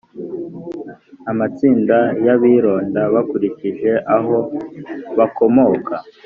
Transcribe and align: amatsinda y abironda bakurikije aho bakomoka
amatsinda 1.31 1.97
y 2.25 2.29
abironda 2.35 3.01
bakurikije 3.13 3.91
aho 4.15 4.37
bakomoka 5.17 5.95